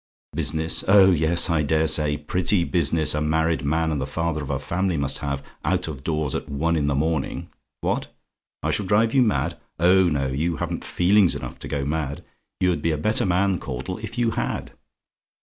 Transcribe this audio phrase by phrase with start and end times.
[0.33, 0.83] "BUSINESS?
[0.87, 2.17] "Oh, yes I dare say!
[2.17, 6.03] Pretty business a married man and the father of a family must have out of
[6.03, 7.51] doors at one in the morning.
[7.81, 8.07] What?
[8.63, 9.57] "I SHALL DRIVE YOU MAD?
[9.77, 12.23] "Oh, no; you haven't feelings enough to go mad
[12.59, 14.71] you'd be a better man, Caudle, if you had.